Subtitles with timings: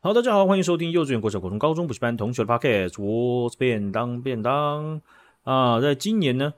[0.00, 3.02] 好，大家好，欢迎收听幼稚园、国小、国中、高中补习班同学的 Podcast。
[3.02, 5.02] 我便当便当
[5.42, 6.54] 啊，在今年呢，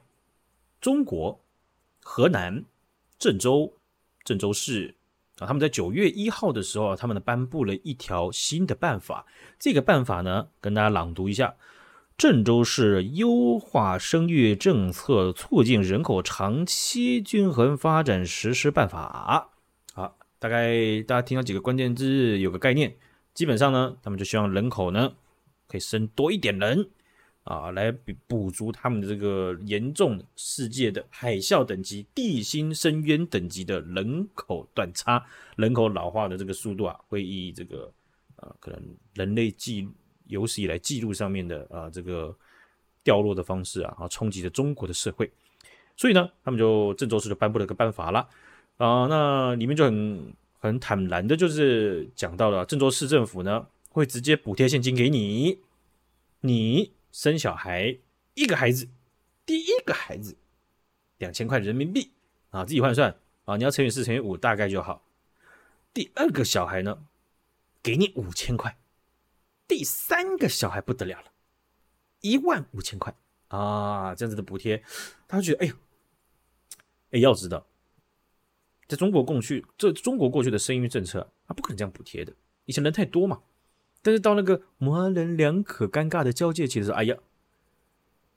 [0.79, 1.40] 中国
[2.03, 2.66] 河南
[3.18, 3.72] 郑州
[4.24, 4.95] 郑州市
[5.38, 9.25] 啊，他们在九月一号的时候啊，他们呢颁布了一条新的办法。
[9.59, 11.54] 这个办法呢，跟大家朗读一下：
[12.18, 19.48] 郑州市优化生育政策，促进人口长期均衡发展实施办法。
[19.95, 22.95] 好，大概大家听到几个关键字，有个概念。
[23.33, 25.12] 基本上呢，他们就希望人口呢
[25.66, 26.91] 可以生多一点人
[27.45, 27.91] 啊，来
[28.27, 35.24] 补足他们的这个严重世界的海啸等级、地心深渊等级的人口断差，
[35.57, 37.91] 人口老化的这个速度啊，会以这个
[38.37, 38.83] 呃可能
[39.15, 39.88] 人类记
[40.27, 42.37] 有史以来记录上面的啊这个
[43.02, 45.30] 掉落的方式啊，啊冲击着中国的社会。
[45.97, 48.29] 所以呢，他们就郑州市就颁布了个办法了
[48.77, 50.35] 啊，那里面就很。
[50.60, 55.62] 很坦然的，就是讲到了郑州市政府呢，会直接补贴现金给你，
[56.40, 57.98] 你生小孩
[58.35, 58.88] 一个孩子，
[59.46, 60.37] 第一个孩子
[61.16, 62.12] 两千块人民币
[62.51, 65.03] 啊，自己换算啊，你要乘以四乘以五大概就好。
[65.94, 67.06] 第二个小孩呢，
[67.82, 68.78] 给你五千块，
[69.66, 71.32] 第三个小孩不得了了，
[72.20, 73.16] 一万五千块
[73.48, 74.84] 啊，这样子的补贴，
[75.26, 75.75] 他觉得哎呦，
[77.12, 77.66] 哎要知道。
[78.91, 82.33] 在中国过去，这中国过去的生育政策，他不可能这样补贴的。
[82.65, 83.38] 以前人太多嘛，
[84.03, 87.16] 但是到那个模棱两可、尴尬的交界期的时候，哎呀，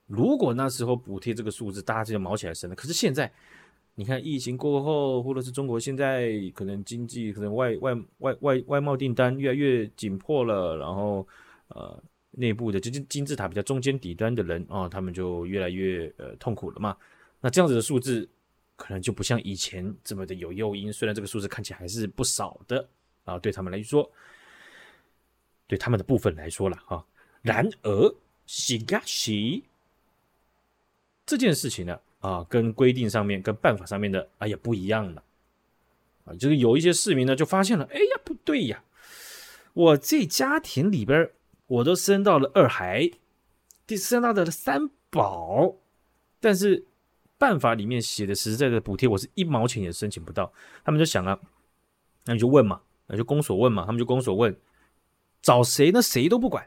[0.05, 2.75] 如果那时候补贴这个数字，大家就毛起来生了。
[2.75, 3.33] 可是现在，
[3.95, 11.27] 你看疫情过后，或者是中国现在可能经济可能外外外外外贸订单越来越紧迫了，然后
[11.69, 16.95] 呃，内部的就金金字塔比较中间底端的人啊、他们就越来越呃痛苦了嘛。
[17.41, 18.29] 那这样子的数字。
[18.75, 22.89] 可能就不像以前这么的有诱因，虽然这个数字看起来还是不少的
[23.23, 24.11] 啊，对他们来说，
[25.67, 27.05] 对他们的部分来说了哈。
[27.41, 29.63] 然而，西嘎西
[31.25, 35.23] 这件事情呢啊，跟规定上面、跟办法上面的啊也不一样了
[36.25, 38.83] 啊，就是有一些市民呢就发现了，哎呀不对呀，
[39.73, 41.31] 我这家庭里边
[41.67, 43.11] 我都生到了二孩，
[43.85, 45.75] 第生到的三宝，
[46.39, 46.87] 但是。
[47.43, 50.49] 办法里面写的实在的补贴，我是一毛钱也申请不到。
[50.85, 51.37] 他们就想啊，
[52.23, 54.55] 那你就问嘛，那就公所问嘛，他们就公所问，
[55.41, 56.01] 找谁呢？
[56.01, 56.65] 谁都不管。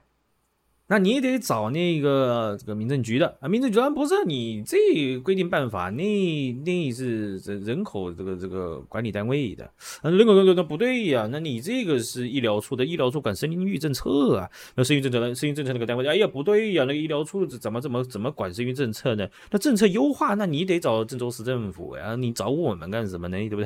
[0.89, 9.65] 那你也得找那个这个民政局的啊，民政局啊，不是你这规定办法，那那是人人口这个这个管理单位的，
[10.01, 19.29] 啊，人口人口那不对呀，那你这个是医疗处的，医疗处管生育政策啊，那生育政策呢，生育政策那个单位，哎呀不对呀，那个医疗处怎么怎么怎么管生育政策呢？
[19.51, 23.37] 那政策优化，那你得找郑州市政府呀，你找我们干什么呢？
[23.37, 23.65] 对不对？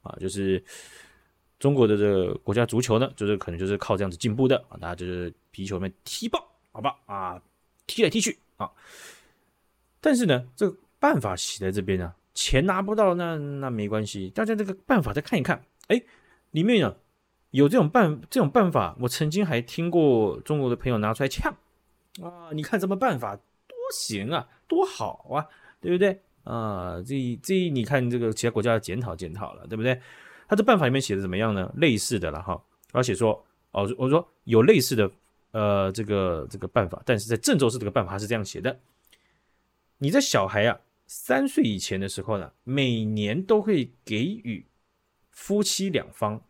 [0.00, 0.64] 啊，就是
[1.58, 6.48] 中国的这个国家足球呢，就是可能就是靠这样子进步的啊，大家就是皮球里面踢爆。
[6.72, 7.42] 好吧，啊，
[7.86, 8.70] 踢来踢去啊，
[10.00, 16.02] 但是呢，这个办法写在这边呢，钱拿不到，那那没关系，大家这个办法再看一看，哎，
[16.52, 16.96] 里面呢
[17.50, 21.54] 有这种办这种办法，我曾经还听过中国的朋友拿出来呛
[22.22, 25.46] 啊，你看什么办法多行啊，多好啊，
[25.78, 27.02] 对不对啊？
[27.06, 30.00] 这这你看这个其他国家要检讨检讨了，对不对？
[30.48, 31.70] 他这办法里面写的怎么样呢？
[31.76, 32.58] 类似的了哈，
[32.92, 35.10] 而且说哦，我说有类似的。
[35.52, 38.80] 呃，这个这个办法，但是在郑州市这个办法是这样写的：
[39.98, 44.64] 你在小孩啊三岁以前的时候呢，每年都会给予
[45.30, 46.42] 夫妻两方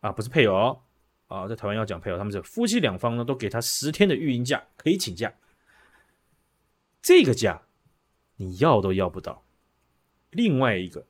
[0.00, 0.82] 啊，不是配偶
[1.28, 5.32] 啊，在台湾要讲配偶，他们是夫妻两方呢都给他十天的育婴假，可以请假。
[7.00, 7.62] 这个假
[8.36, 9.42] 你要都要不到。
[10.30, 11.06] 另外一个，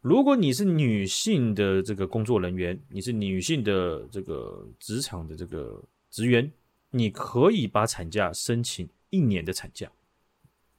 [0.00, 5.82] 如果你是女性的这个工作人员，你是女性的这个职场的这个。
[6.10, 6.52] 职员，
[6.90, 9.90] 你可以把产假申请一年的产假，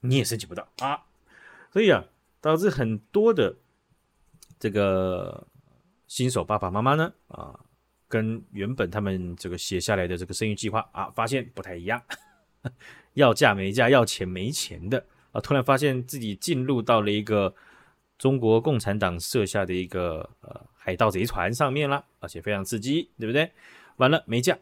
[0.02, 1.06] 你也申请不到啊。
[1.72, 2.06] 所以啊，
[2.42, 3.56] 导致很多的
[4.60, 5.48] 这个
[6.08, 7.60] 新手爸爸妈妈呢，啊，
[8.08, 12.02] 跟原本他们这个写下来的这个生育计划啊，发现不太一样，
[13.14, 17.54] 要假没假，要钱没钱的啊，突然发现自己进入到了一个
[18.18, 23.52] 中国共产党设下的一个呃海盗贼船上面了，而且非常刺激，对不对？
[23.98, 24.58] 完了没假。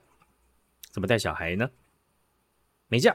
[0.95, 1.69] 怎么带小孩呢？
[2.87, 3.13] 没假，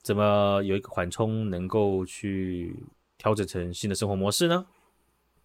[0.00, 2.74] 怎么有一个缓冲能够去
[3.18, 4.66] 调整成新的生活模式呢？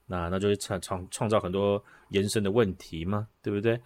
[0.05, 3.77] 那那就会创创创造很多延伸的问题嘛，对不对？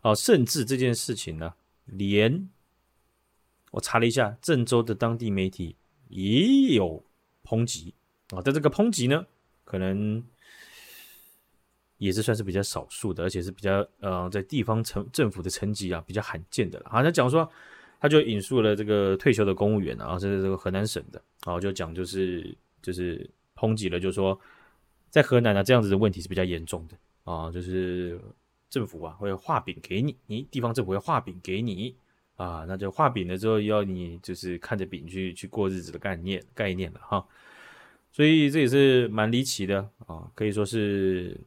[0.00, 1.52] 哦，甚至这件事情呢，
[1.84, 2.48] 连
[3.72, 5.76] 我查了一下，郑州的当地媒体
[6.08, 7.04] 也有
[7.44, 7.92] 抨击
[8.30, 9.26] 啊，但这个抨击呢，
[9.66, 10.24] 可能
[11.98, 16.90] 也是算是比较少数的，而且是比较呃在地方城政府的层级啊比较罕见的了。
[16.90, 17.48] 好，他讲说，
[18.00, 24.38] 他就引述了这个退休的公务员啊，这是这个河南省的，然后就讲就是就是抨击了，就是说
[25.08, 28.20] 在河南啊这样子的问题是比较严重的啊，就是
[28.68, 31.94] 政府啊会画饼给你，你地方政府会画饼给你
[32.34, 37.24] 啊，那就画饼了之后要你就是看着饼去去过日子的概念概念了哈，
[38.10, 41.40] 所以这也是蛮离奇的啊，可以说是。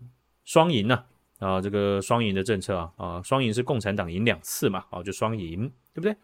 [0.47, 1.03] 双赢呐
[1.39, 6.15] 啊，这个双赢的政策啊啊，双赢是共产党赢两次嘛，啊就双赢，对不对？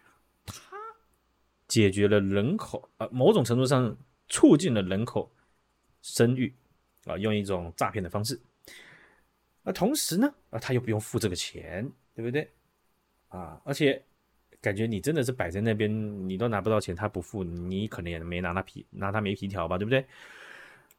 [0.46, 0.78] 它
[1.68, 3.98] 解决了人口啊，某种程度上
[4.30, 5.30] 促进了人口
[6.02, 6.56] 生育
[7.04, 8.40] 啊，用一种诈骗的方式。
[9.62, 12.50] 那同时呢啊，他又不用付这个钱，对不对？
[13.28, 14.02] 啊，而且
[14.62, 20.06] 感觉你真的是摆在那边，你都拿不到钱，他不付，你可能也没拿他皮，拿他没皮条吧，对不对？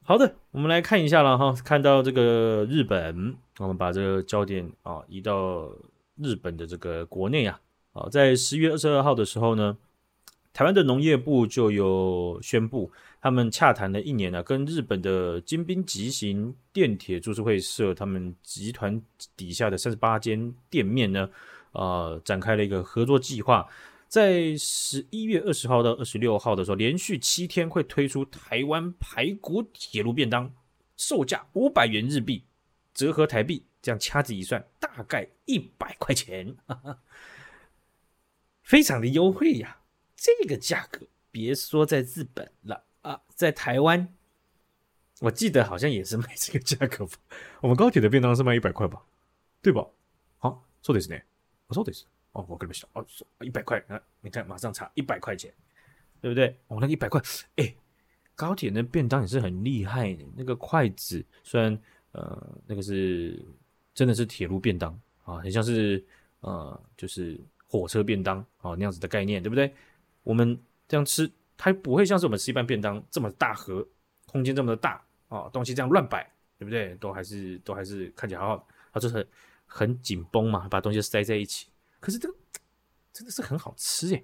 [0.07, 5.71] 好的，我们来看一下了哈，看到这个日本，我们把这个焦点啊移到
[6.17, 7.59] 日本的这个国内啊，
[7.95, 9.75] 啊，在十月二十二号的时候呢，
[10.53, 12.93] 台湾的农业部就有宣布，
[13.23, 19.01] 他们洽谈了一年了，跟日本的京滨急行电铁株式会社他们集团
[19.35, 21.31] 底下的三十八间店面呢，
[21.73, 23.67] 啊，展开了一个合作计划。
[24.09, 30.55] 在十一月二十号到二十六号的时候，连续七天会推出台湾排骨铁路便当，
[30.97, 32.45] 售价五百元日币，
[32.95, 36.57] 折合台币，这样掐指一算，大概一百块钱，
[38.63, 39.81] 非常的优惠呀！
[40.17, 44.15] 这个价格，别说在日本了啊，在台湾，
[45.21, 47.19] 我记得好像也是卖这个价格吧？
[47.61, 49.03] 我们高铁的便当是卖一百块吧？
[49.61, 49.85] 对吧？
[50.39, 51.19] 好，说的是呢，
[51.67, 52.05] 我说的是。
[52.35, 53.07] 哦，我跟你们说，哦，
[53.41, 54.01] 一百块啊！
[54.21, 55.53] 你看，马上差一百块钱，
[56.21, 56.49] 对不对？
[56.67, 57.21] 哦，那个一百块，
[57.57, 57.75] 哎，
[58.35, 60.25] 高铁那便当也是很厉害的。
[60.37, 61.79] 那个筷子虽然
[62.11, 63.41] 呃，那个是
[63.95, 64.93] 真的是铁路便当
[65.25, 66.05] 啊，很像是
[66.41, 69.73] 呃，就是火车便当啊那样子的概念，对不对？
[70.25, 70.59] 我们
[70.89, 73.87] 这样吃，它不会像是我们吃一般便当这么大盒，
[74.27, 76.29] 空间这么的大啊，东西这样乱摆，
[76.59, 76.97] 对不对？
[76.97, 79.25] 都还是都还是看起来好好，它，就是
[79.67, 81.69] 很紧绷嘛，把东西塞在一起。
[82.05, 82.35] 可是这个
[83.15, 84.23] 真的是很好吃耶，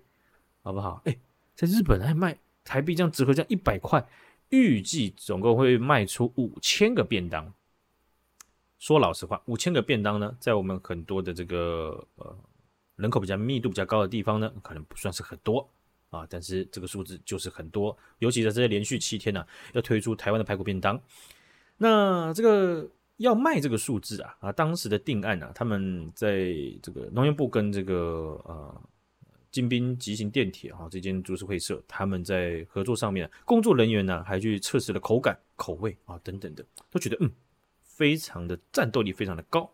[0.63, 1.01] 好不好？
[1.07, 1.19] 哎，
[1.55, 4.07] 在日本还卖台币这样折合这样一百块，
[4.51, 7.51] 预计总共会卖出五千个便当。
[8.79, 12.37] 说老实话，五千个便当呢，在我们很多的这个呃
[12.97, 15.67] 人口比较密度比较高的地方呢，可能不算是很多
[16.11, 21.01] 啊，但是这个数字就是很多，尤其在这些连续七天呢，要推出台湾的排骨便当，
[21.79, 22.87] 那这个。
[23.21, 24.53] 要卖这个数字啊啊！
[24.53, 28.83] 当时的定案啊，他们在这个农业部跟这个呃
[29.51, 37.31] 京滨急行电铁哈这间株式会社，他们在合作上面，工作人员呢还去测试了口感、口味啊等等的，都觉得嗯
[37.83, 39.71] 非常的战斗力非常的高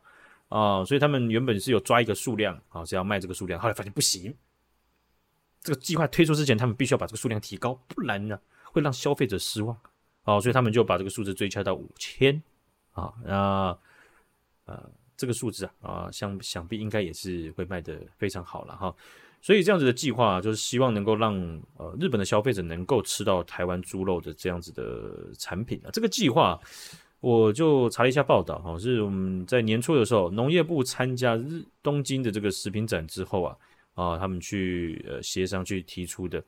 [0.48, 4.34] 啊，所以他们原本是有抓一个数量啊是要卖这个数量，后来发现不行，
[5.62, 9.78] 这个计划推出之前，他们必须要把这个数量提高，不然呢会让消费者失望
[10.24, 12.42] 啊，所以他们就把这个数字追加到五千。
[12.96, 13.78] 啊，那
[14.64, 18.92] 呃，这个数字啊，啊，想想必应该也是会卖得非常好了哈。
[19.42, 21.34] 所以这样子的计划就是希望能够让
[21.76, 25.90] 呃日本的消费者能够吃到台湾猪肉的这样子的产品啊。
[25.92, 26.58] 这个计划
[27.20, 33.56] 我就查了一下报道哈，是我们在年初的时候，农业部参加日东京的这个食品展之后啊，
[33.94, 36.42] 啊，他们去呃协商去提出的。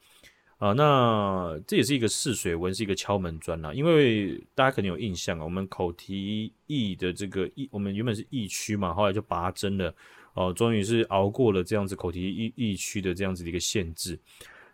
[0.58, 3.72] 啊，那这也是一个试水温，是一个敲门砖啦。
[3.72, 9.94] 因为大家可能有印象啊，我们口蹄疫的这个疫，我们原本是疫区嘛，后来就拔针了，
[10.34, 14.18] 哦，终于是熬过了这样子口蹄疫疫区的这样子的一个限制。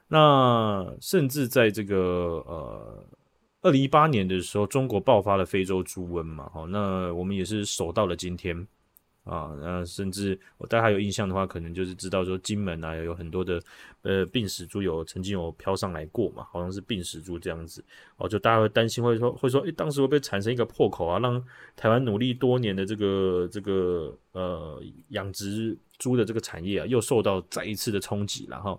[0.08, 1.96] 那甚至在这个
[2.46, 3.06] 呃
[3.60, 8.66] 二零一八年的时候，中国爆发了非洲猪瘟嘛，哦，那我们也是守到了今天。
[9.24, 13.58] 啊，那甚至我大家有印象的话，可能就是知道说金门啊有很多的
[14.02, 17.82] 呃病死猪有曾经有飘上来过嘛，好像是病死猪这样子，
[18.18, 21.42] 哦，就大家会担心会说会说，诶、当时会不会产生一个破口啊，让
[21.74, 28.78] 台湾努力多年的这个这个呃养殖猪的这个产业啊，又受到再一次的冲击了哈。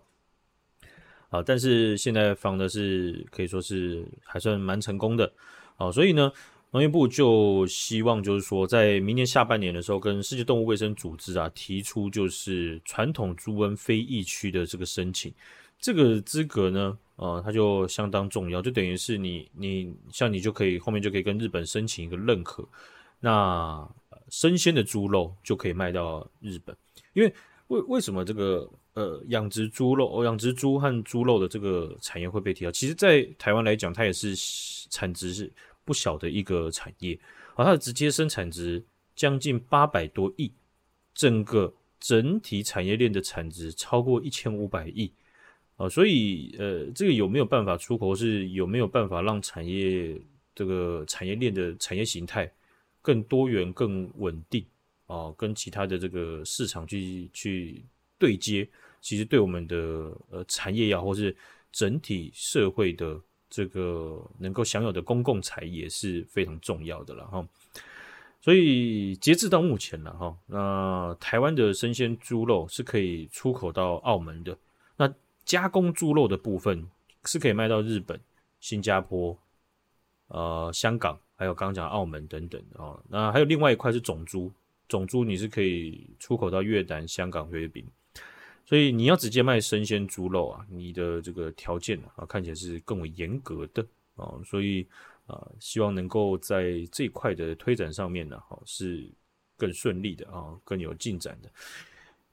[1.29, 5.33] 啊，但是现在防的是可以说是还算蛮成功的，
[5.77, 6.31] 啊，所以呢。
[6.75, 15.33] 农业部就希望，就是说，在明年下半年的时候，跟世界动物卫生组织啊提出，就是传统猪瘟非疫区的这个申请，
[15.79, 22.67] 这个资格呢，呃，它就相当重要，就等于是你，你像你就可以后面就可以跟日本申请一个认可，
[23.21, 23.89] 那
[24.27, 26.75] 生鲜的猪肉就可以卖到日本，
[27.13, 27.33] 因为
[27.67, 32.71] 为为什么这个呃养殖猪肉、养殖猪和猪肉的这个产业会被提到？
[32.73, 34.35] 其实，在台湾来讲，它也是
[34.89, 35.49] 产值是。
[35.85, 37.17] 不小的一个产业，
[37.55, 38.83] 而它的直接生产值
[39.15, 40.51] 将近八百多亿，
[41.13, 45.13] 整个整体产业链的产值超过一千五百亿
[45.77, 50.19] 啊，所以呃，这个有没有办法出口，是有没有办法让产业
[50.55, 52.51] 这个产业链的产业形态
[53.01, 54.65] 更多元、更稳定
[55.05, 57.85] 啊，跟其他的这个市场去去
[58.17, 58.67] 对接，
[59.01, 59.77] 其实对我们的
[60.31, 61.35] 呃产业呀，或是
[61.71, 63.21] 整体社会的。
[63.49, 67.47] 这个能够享有的公共财也是非常重要的了哈，
[68.41, 74.57] 所以截至到目前了哈，那台湾的生鲜猪肉是可以出口到澳门的，
[74.97, 75.13] 那
[75.45, 76.85] 加工猪肉的部分
[77.23, 78.19] 是可以卖到日本、
[78.59, 79.37] 新加坡、
[80.27, 84.51] 呃香港，还有刚刚讲澳门等等啊，那还有另外一块是种猪，
[84.87, 87.85] 种猪你是可以出口到越南、香港、菲律宾。
[88.65, 94.87] 所以你要直接卖生鲜猪肉啊，你的这个条件啊看起来是更为严格的啊，所以
[95.27, 99.07] 啊希望能够在这一块的推展上面呢，哈是
[99.55, 101.51] 更顺利的啊，更有进展的。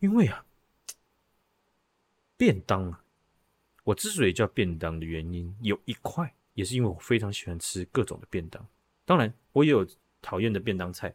[0.00, 0.44] 因为啊，
[2.36, 3.04] 便当啊，
[3.84, 8.66] 我之所以叫便当的原因有一块，也是因为我非常喜欢吃各种的便当。
[9.04, 9.86] 当然，我也有
[10.22, 11.14] 讨厌的便当菜，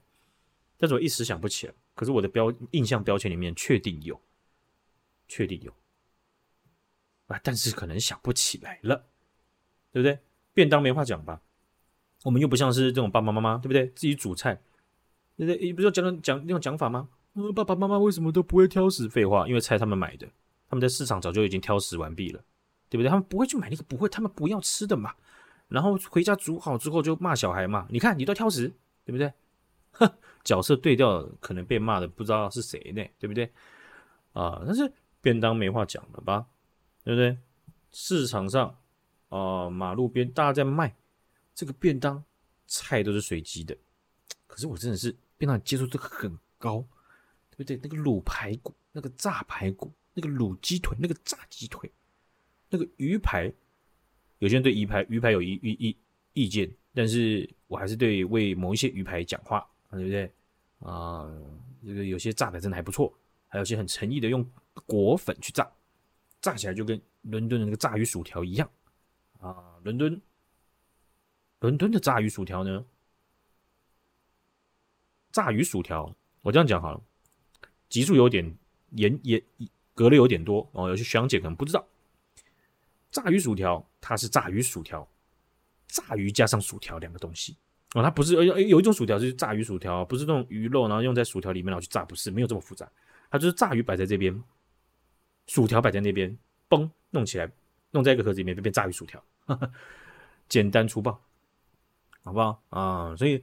[0.77, 1.73] 但是我一时想不起来。
[1.95, 4.21] 可是我的标印象标签里面确定有。
[5.27, 5.73] 确定有
[7.27, 9.05] 啊，但是可能想不起来了，
[9.91, 10.19] 对不对？
[10.53, 11.41] 便当没话讲吧？
[12.23, 13.87] 我们又不像是这种爸爸妈妈，对不对？
[13.89, 14.55] 自己煮菜，
[15.35, 15.63] 对不对？
[15.63, 17.09] 你不是要讲讲那种讲法吗？
[17.33, 19.07] 呃，爸爸妈妈为什么都不会挑食？
[19.09, 20.27] 废话，因为菜他们买的，
[20.69, 22.43] 他们在市场早就已经挑食完毕了，
[22.89, 23.09] 对不对？
[23.09, 25.13] 他们不会去买那个不会，他们不要吃的嘛。
[25.67, 28.73] 然后回家煮好之后就骂小孩嘛，你看你都挑食，
[29.05, 29.31] 对不对？
[29.91, 30.09] 哼，
[30.43, 33.51] 角色对调，可能被骂的不知道是谁呢，对不对？
[34.31, 34.91] 啊，但是。
[35.27, 36.47] 便当没话讲了吧，
[37.03, 37.37] 对不对？
[37.91, 38.77] 市场上
[39.27, 40.95] 啊、马路边大家在卖
[41.53, 42.23] 这个便当，
[42.65, 43.75] 菜都是随机的。
[44.45, 46.79] 可是我真的是便当接受度很高，
[47.49, 47.77] 对不对？
[47.83, 51.91] 那个卤排骨，那个炸排骨，那个卤鸡腿，那个炸鸡腿，
[52.69, 53.51] 那个鱼排，
[54.39, 55.97] 有些人对鱼排鱼排有意意意
[56.31, 60.31] 意见，但是我还是对为某一些鱼排讲话，对不对？
[60.79, 61.29] 啊、
[61.85, 63.13] 这个有些炸的真的还不错，
[63.49, 64.49] 还有些很诚意的用。
[64.85, 65.69] 裹粉去炸，
[66.41, 68.69] 炸起来就跟伦敦的那个炸鱼薯条一样
[69.39, 69.75] 啊！
[69.83, 70.21] 伦敦，
[71.59, 72.85] 伦敦的炸鱼薯条呢？
[75.31, 77.01] 炸鱼薯条，我这样讲好了，
[77.89, 78.57] 集数有点
[78.91, 79.41] 严严
[79.93, 81.85] 隔了有点多哦，有些学长姐可能不知道，
[83.11, 85.07] 炸鱼薯条它是炸鱼薯条，
[85.87, 87.57] 炸鱼加上薯条两个东西
[87.93, 92.89] 哦，它不是有有一种薯条是炸鱼薯条，不是那种鱼肉然后用在薯条里面然后去炸，不是没有这么复杂，
[93.29, 94.43] 它就是炸鱼摆在这边。
[95.47, 96.37] 薯条摆在那边，
[96.69, 97.51] 嘣，弄起来，
[97.91, 99.23] 弄在一个盒子里面，变变炸鱼薯条，
[100.47, 101.19] 简单粗暴，
[102.21, 103.15] 好不好啊？
[103.15, 103.41] 所以，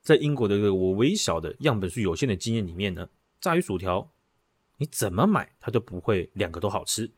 [0.00, 3.08] 在英国的这个我微小的样本数有限的经验里面呢，
[3.40, 4.10] 炸鱼薯条
[4.78, 7.10] 你怎么买它都不会两个都好吃，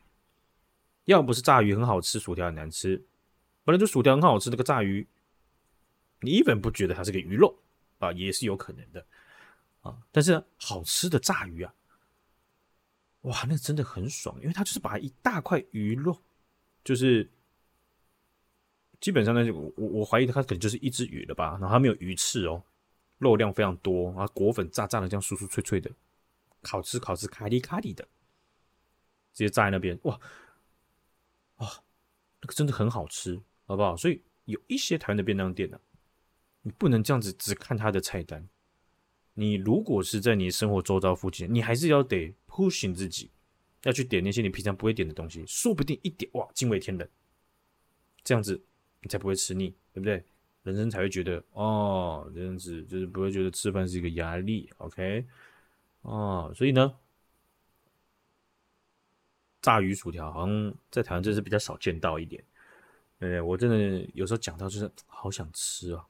[1.05, 3.05] 要不是炸鱼很好吃，薯条很难吃，
[3.65, 5.07] 本来就薯条很好吃，那个炸鱼
[6.21, 7.57] 你一本不觉得它是个鱼肉
[8.01, 9.07] 啊，也是有可能的
[9.83, 9.97] 啊。
[10.11, 11.73] 但是，好吃的炸鱼啊。
[13.23, 16.21] 哇，那真的很爽，因为它就是把一大块鱼肉，
[16.85, 17.31] 就是
[19.01, 22.63] 基本上呢，我我怀疑它可能就是一只鱼了吧，然后它没有鱼翅哦，
[23.19, 25.91] 肉量非常多，然后裹粉炸炸的这样酥酥脆脆的，
[26.63, 28.05] 烤吃烤吃卡里卡里的，
[29.33, 30.21] 直接炸在那边，哇
[31.59, 31.69] 哇，
[32.41, 33.97] 那个真的很好吃，好不好？
[33.97, 35.81] 所以有一些台湾的便当店呢、啊，
[36.63, 38.49] 你不能这样子只看它的菜单，
[39.35, 42.35] 你如果是在你生活周遭附近，你还是要得。
[42.55, 43.31] pushing 自己
[43.85, 47.11] 要去点那些你平常不会点的东西，说不定一点哇惊为天人，
[48.23, 48.63] 这样子
[49.01, 50.23] 你才不会吃腻，对不对？
[50.63, 55.27] 人生才会觉得哦，这样子就是不会觉得吃饭是一个压力，OK？
[56.03, 56.95] 哦，所以呢，
[59.63, 62.45] 炸鱼薯条好像在台湾真是比较少见到一点，
[63.19, 63.41] 对不对？
[63.41, 66.07] 我真的有时候讲到就是好想吃啊，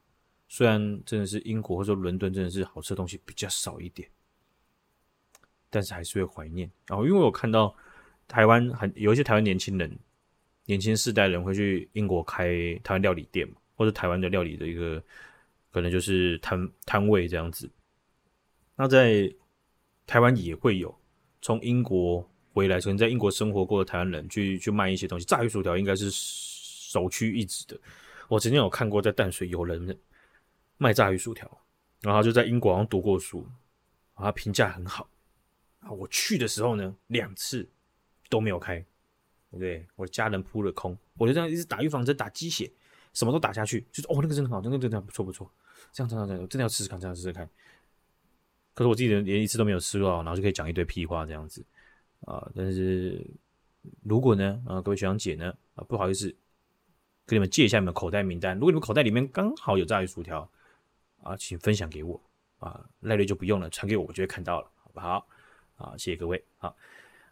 [0.53, 4.07] 虽然真的是英国或者伦敦真的是好吃的东西比较少一点。
[5.71, 7.75] 但是还是会怀念，然后因为我看到
[8.29, 9.99] 台湾很有一些台湾年轻人，
[10.67, 15.03] 年轻世代人会去英国开台湾料理店，或者台湾的料理的一个
[15.71, 17.71] 可能就是摊摊位这样子。
[18.77, 19.35] 那在
[20.07, 20.95] 台湾也会有
[21.41, 27.81] 从英国回来，曾经在英国生活过的台湾人去去卖一些东西，炸鱼薯条应该是首屈一指的。
[28.29, 29.99] 我曾经有看过在淡水有人
[30.83, 31.49] 卖炸鱼薯条，
[32.01, 33.47] 然后就在英国好像读过书，
[34.17, 35.09] 然后评价很好。
[35.81, 37.67] 啊，我去的时候呢，两次
[38.29, 39.87] 都没有开，对不对？
[39.97, 42.71] 我的家人扑了空，我就这样一直打预防针，打鸡血，
[43.15, 45.51] 什么都打下去，就是哦，那个真的很好，那个真的不错不错。
[45.93, 47.49] 这样这样这样，真的要试试看，这样试试看。
[48.75, 51.65] 可是我自己连一次都没有吃过，然后就可以讲一堆屁话这样子
[52.21, 52.51] 啊！
[52.55, 53.25] 但是
[54.03, 56.29] 如果呢，啊，各位学长姐呢，啊，不好意思，
[57.27, 58.55] 跟你们借一下你们口袋名单。
[58.55, 60.49] 如果你们口袋里面刚好有炸鱼薯条
[61.23, 62.21] 啊，请分享给我
[62.59, 65.27] 啊，赖瑞就不用了，传给我，我就会看到了，好不好？
[65.77, 66.77] 啊，谢谢各位，好，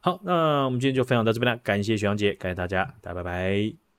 [0.01, 3.90] 好，那我们今天就分享到这边了，感谢学阳姐，感谢大家，大家拜拜。